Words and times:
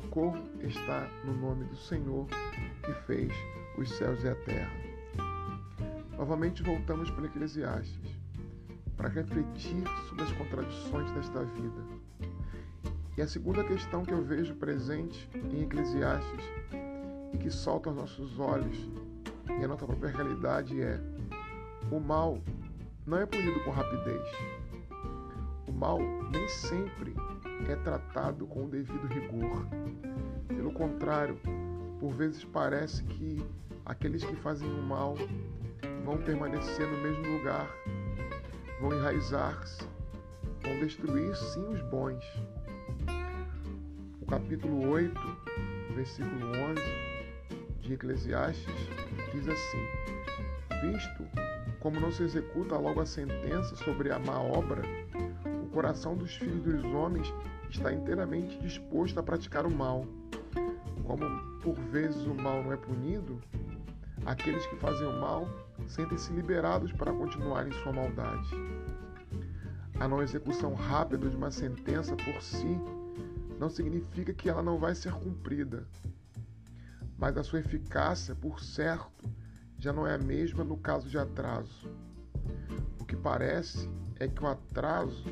socorro 0.00 0.36
está 0.60 1.08
no 1.24 1.32
nome 1.32 1.64
do 1.64 1.76
Senhor 1.76 2.26
que 2.84 2.92
fez 3.06 3.32
os 3.78 3.88
céus 3.96 4.22
e 4.24 4.28
a 4.28 4.34
terra. 4.34 4.70
Novamente 6.18 6.62
voltamos 6.62 7.10
para 7.10 7.24
Eclesiastes 7.24 8.14
para 8.94 9.08
refletir 9.08 9.84
sobre 10.08 10.24
as 10.24 10.32
contradições 10.32 11.10
desta 11.12 11.44
vida. 11.44 11.82
E 13.16 13.22
a 13.22 13.26
segunda 13.26 13.64
questão 13.64 14.04
que 14.04 14.12
eu 14.12 14.22
vejo 14.22 14.54
presente 14.56 15.28
em 15.34 15.62
Eclesiastes 15.62 16.44
e 17.32 17.38
que 17.38 17.50
salta 17.50 17.88
aos 17.88 17.96
nossos 17.96 18.38
olhos 18.38 18.76
e 19.58 19.64
a 19.64 19.68
nossa 19.68 19.86
própria 19.86 20.10
realidade 20.10 20.78
é: 20.78 21.00
o 21.90 21.98
mal 21.98 22.38
não 23.06 23.18
é 23.18 23.24
punido 23.24 23.64
com 23.64 23.70
rapidez. 23.70 24.22
Mal 25.76 25.98
nem 26.32 26.48
sempre 26.48 27.14
é 27.68 27.76
tratado 27.76 28.46
com 28.46 28.64
o 28.64 28.68
devido 28.68 29.06
rigor. 29.08 29.66
Pelo 30.48 30.72
contrário, 30.72 31.38
por 32.00 32.12
vezes 32.14 32.44
parece 32.44 33.04
que 33.04 33.44
aqueles 33.84 34.24
que 34.24 34.34
fazem 34.36 34.66
o 34.66 34.82
mal 34.82 35.14
vão 36.02 36.16
permanecer 36.16 36.90
no 36.90 36.96
mesmo 37.02 37.36
lugar, 37.36 37.68
vão 38.80 38.94
enraizar-se, 38.94 39.86
vão 40.62 40.80
destruir 40.80 41.36
sim 41.36 41.66
os 41.68 41.82
bons. 41.82 42.24
O 44.22 44.24
capítulo 44.24 44.88
8, 44.88 45.20
versículo 45.94 46.56
11 46.56 46.82
de 47.82 47.92
Eclesiastes 47.92 48.74
diz 49.30 49.46
assim: 49.46 49.86
Visto 50.80 51.46
como 51.80 52.00
não 52.00 52.10
se 52.10 52.22
executa 52.22 52.76
logo 52.76 53.00
a 53.00 53.06
sentença 53.06 53.76
sobre 53.76 54.10
a 54.10 54.18
má 54.18 54.40
obra, 54.40 54.82
coração 55.76 56.16
dos 56.16 56.34
filhos 56.34 56.62
dos 56.62 56.84
homens 56.86 57.30
está 57.68 57.92
inteiramente 57.92 58.58
disposto 58.60 59.20
a 59.20 59.22
praticar 59.22 59.66
o 59.66 59.70
mal. 59.70 60.06
Como 61.04 61.20
por 61.60 61.74
vezes 61.90 62.24
o 62.24 62.34
mal 62.34 62.62
não 62.62 62.72
é 62.72 62.78
punido, 62.78 63.38
aqueles 64.24 64.64
que 64.68 64.76
fazem 64.76 65.06
o 65.06 65.20
mal 65.20 65.46
sentem-se 65.86 66.32
liberados 66.32 66.90
para 66.92 67.12
continuar 67.12 67.68
em 67.68 67.72
sua 67.72 67.92
maldade. 67.92 68.48
A 70.00 70.08
não 70.08 70.22
execução 70.22 70.72
rápida 70.72 71.28
de 71.28 71.36
uma 71.36 71.50
sentença 71.50 72.16
por 72.16 72.40
si 72.40 72.80
não 73.60 73.68
significa 73.68 74.32
que 74.32 74.48
ela 74.48 74.62
não 74.62 74.78
vai 74.78 74.94
ser 74.94 75.12
cumprida, 75.12 75.86
mas 77.18 77.36
a 77.36 77.42
sua 77.42 77.60
eficácia, 77.60 78.34
por 78.34 78.60
certo, 78.60 79.28
já 79.78 79.92
não 79.92 80.06
é 80.06 80.14
a 80.14 80.18
mesma 80.18 80.64
no 80.64 80.78
caso 80.78 81.06
de 81.06 81.18
atraso. 81.18 81.86
O 82.98 83.04
que 83.04 83.14
parece 83.14 83.90
é 84.18 84.26
que 84.26 84.42
o 84.42 84.46
atraso 84.46 85.30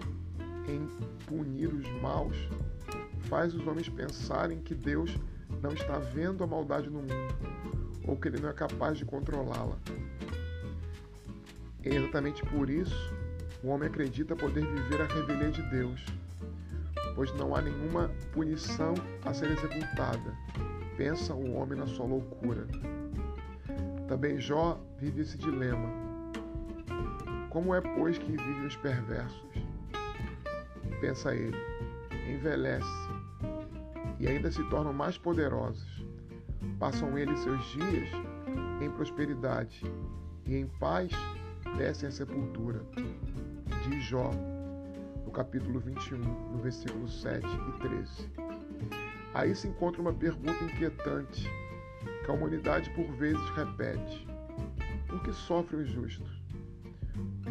em 0.69 0.87
punir 1.27 1.69
os 1.69 1.89
maus 2.01 2.37
faz 3.20 3.55
os 3.55 3.67
homens 3.67 3.89
pensarem 3.89 4.61
que 4.61 4.75
Deus 4.75 5.17
não 5.62 5.73
está 5.73 5.98
vendo 5.98 6.45
a 6.45 6.47
maldade 6.47 6.91
no 6.91 7.01
mundo 7.01 7.34
ou 8.07 8.17
que 8.17 8.29
ele 8.29 8.41
não 8.41 8.51
é 8.51 8.53
capaz 8.53 8.98
de 8.98 9.05
controlá-la. 9.05 9.79
É 11.83 11.95
exatamente 11.95 12.45
por 12.47 12.69
isso 12.69 13.12
o 13.62 13.69
homem 13.69 13.89
acredita 13.89 14.37
poder 14.37 14.67
viver 14.67 15.01
a 15.01 15.07
revelia 15.07 15.51
de 15.51 15.62
Deus, 15.70 16.05
pois 17.15 17.33
não 17.35 17.57
há 17.57 17.62
nenhuma 17.62 18.11
punição 18.33 18.92
a 19.25 19.33
ser 19.33 19.51
executada. 19.53 20.37
Pensa 20.98 21.35
o 21.35 21.55
homem 21.55 21.79
na 21.79 21.87
sua 21.87 22.05
loucura. 22.05 22.67
Também 24.07 24.39
Jó 24.39 24.79
vive 24.98 25.23
esse 25.23 25.39
dilema. 25.39 25.89
Como 27.48 27.75
é, 27.75 27.81
pois, 27.81 28.19
que 28.19 28.33
vivem 28.33 28.67
os 28.67 28.77
perversos? 28.77 29.64
Pensa 31.05 31.35
ele, 31.35 31.55
envelhece 32.27 33.11
e 34.19 34.27
ainda 34.27 34.51
se 34.51 34.65
tornam 34.71 34.91
mais 34.91 35.19
poderosos. 35.19 36.03
Passam 36.79 37.19
eles 37.19 37.41
seus 37.41 37.63
dias 37.73 38.09
em 38.81 38.89
prosperidade 38.89 39.83
e 40.47 40.57
em 40.57 40.67
paz 40.67 41.11
descem 41.77 42.09
à 42.09 42.11
sepultura. 42.11 42.81
Diz 43.87 44.03
Jó, 44.03 44.31
no 45.27 45.31
capítulo 45.31 45.79
21, 45.79 46.17
no 46.17 46.63
versículo 46.63 47.07
7 47.07 47.47
e 47.47 47.79
13. 47.81 48.31
Aí 49.35 49.55
se 49.55 49.69
encontra 49.69 50.01
uma 50.01 50.14
pergunta 50.14 50.64
inquietante 50.64 51.47
que 52.25 52.31
a 52.31 52.33
humanidade 52.33 52.89
por 52.95 53.05
vezes 53.17 53.51
repete: 53.51 54.27
Por 55.07 55.23
que 55.23 55.35
sofrem 55.35 55.83
os 55.83 55.91
justos? 55.91 56.44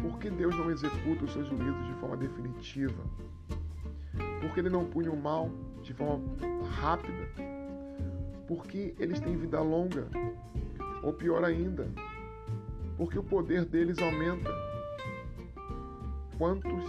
Por 0.04 0.18
que 0.18 0.28
Deus 0.28 0.54
não 0.54 0.70
executa 0.70 1.24
os 1.24 1.32
seus 1.32 1.48
juízos 1.48 1.86
de 1.86 1.94
forma 1.94 2.18
definitiva? 2.18 3.02
Por 4.40 4.52
que 4.52 4.60
Ele 4.60 4.68
não 4.68 4.84
pune 4.84 5.08
o 5.08 5.16
mal 5.16 5.50
de 5.82 5.94
forma 5.94 6.22
rápida? 6.78 7.26
Por 8.46 8.66
que 8.66 8.94
eles 8.98 9.18
têm 9.20 9.38
vida 9.38 9.60
longa? 9.60 10.06
Ou 11.02 11.14
pior 11.14 11.42
ainda, 11.42 11.88
porque 12.98 13.18
o 13.18 13.22
poder 13.22 13.64
deles 13.64 13.98
aumenta? 13.98 14.50
Quantos 16.36 16.84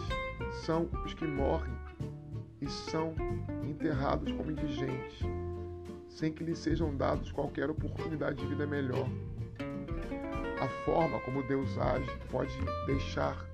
são 0.66 0.90
os 1.06 1.14
que 1.14 1.26
morrem 1.26 1.74
e 2.62 2.68
são 2.68 3.16
enterrados 3.64 4.30
como 4.34 4.52
indigentes? 4.52 5.26
sem 6.16 6.32
que 6.32 6.46
lhe 6.46 6.56
sejam 6.56 6.96
dados 6.96 7.30
qualquer 7.30 7.70
oportunidade 7.70 8.38
de 8.38 8.48
vida 8.48 8.66
melhor. 8.66 9.06
A 10.62 10.68
forma 10.86 11.20
como 11.20 11.44
Deus 11.44 11.78
age 11.78 12.10
pode 12.32 12.58
deixar 12.86 13.46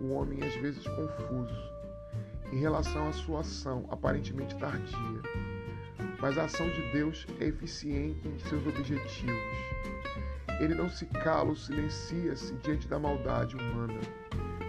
o 0.00 0.12
homem 0.12 0.42
às 0.42 0.54
vezes 0.56 0.86
confuso 0.86 1.76
em 2.50 2.58
relação 2.58 3.08
à 3.08 3.12
sua 3.12 3.40
ação 3.40 3.84
aparentemente 3.90 4.56
tardia, 4.56 5.22
mas 6.20 6.38
a 6.38 6.44
ação 6.44 6.66
de 6.70 6.92
Deus 6.92 7.26
é 7.40 7.46
eficiente 7.46 8.26
em 8.26 8.38
seus 8.38 8.66
objetivos. 8.66 9.36
Ele 10.60 10.74
não 10.74 10.88
se 10.88 11.04
cala 11.06 11.50
ou 11.50 11.56
silencia-se 11.56 12.54
diante 12.54 12.88
da 12.88 12.98
maldade 12.98 13.56
humana. 13.56 14.00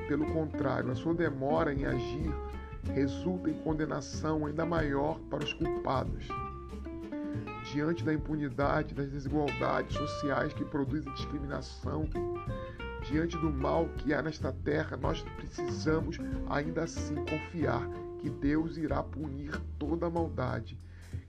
Pelo 0.08 0.25
contrário, 0.34 0.92
a 0.92 0.96
sua 0.96 1.14
demora 1.14 1.74
em 1.74 1.86
agir 1.86 2.34
resulta 2.94 3.50
em 3.50 3.54
condenação 3.62 4.46
ainda 4.46 4.66
maior 4.66 5.19
para 5.30 5.44
os 5.44 5.54
culpados 5.54 6.28
diante 7.72 8.03
da 8.03 8.13
impunidade, 8.13 8.94
das 8.94 9.09
desigualdades 9.09 9.95
sociais 9.95 10.53
que 10.53 10.63
produzem 10.63 11.13
discriminação, 11.13 12.09
diante 13.09 13.38
do 13.38 13.51
mal 13.51 13.88
que 13.97 14.13
há 14.13 14.22
nesta 14.22 14.51
terra, 14.51 14.97
nós 14.97 15.22
precisamos 15.35 16.17
ainda 16.50 16.83
assim 16.83 17.16
confiar 17.16 17.88
que 18.19 18.29
Deus 18.29 18.77
irá 18.77 19.03
punir 19.03 19.59
toda 19.77 20.07
a 20.07 20.09
maldade, 20.09 20.79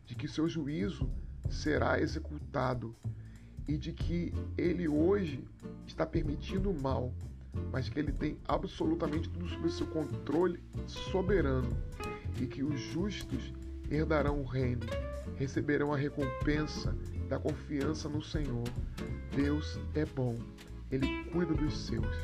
de 0.05 0.15
que 0.15 0.27
seu 0.27 0.49
juízo 0.49 1.09
será 1.51 2.01
executado 2.01 2.95
e 3.67 3.77
de 3.77 3.93
que 3.93 4.33
ele 4.57 4.89
hoje 4.89 5.45
está 5.87 6.07
permitindo 6.07 6.71
o 6.71 6.81
mal, 6.81 7.13
mas 7.71 7.89
que 7.89 7.99
ele 7.99 8.13
tem 8.13 8.39
absolutamente 8.47 9.29
tudo 9.29 9.47
sob 9.49 9.71
seu 9.71 9.87
controle 9.89 10.63
soberano 10.87 11.77
e 12.41 12.47
que 12.47 12.63
os 12.63 12.81
justos 12.81 13.53
herdarão 13.91 14.41
o 14.41 14.45
reino, 14.45 14.87
receberão 15.37 15.93
a 15.93 15.97
recompensa 15.97 16.95
da 17.29 17.39
confiança 17.39 18.09
no 18.09 18.23
Senhor. 18.23 18.65
Deus 19.35 19.81
é 19.95 20.05
bom, 20.05 20.37
Ele 20.91 21.25
cuida 21.31 21.55
dos 21.55 21.87
seus. 21.87 22.17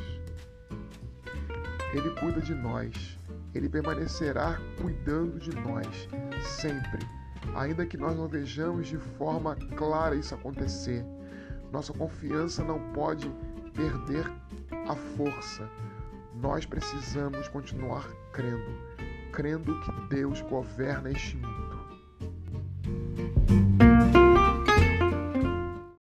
Ele 1.93 2.11
cuida 2.19 2.41
de 2.41 2.55
nós, 2.55 3.19
Ele 3.55 3.69
permanecerá 3.69 4.59
cuidando 4.81 5.39
de 5.39 5.55
nós 5.55 6.09
sempre, 6.43 7.07
ainda 7.55 7.87
que 7.87 7.97
nós 7.97 8.17
não 8.17 8.27
vejamos 8.27 8.89
de 8.89 8.99
forma 8.99 9.57
clara 9.77 10.17
isso 10.17 10.35
acontecer. 10.35 11.05
Nossa 11.71 11.93
confiança 11.93 12.65
não 12.65 12.79
pode 12.93 13.31
perder 13.75 14.31
a 14.89 14.95
força. 14.95 15.69
Nós 16.35 16.67
precisamos 16.67 17.49
continuar 17.49 18.09
crendo 18.33 18.73
crendo 19.35 19.79
que 19.81 20.15
Deus 20.15 20.43
governa 20.43 21.11
este 21.11 21.37
mundo. 21.37 21.64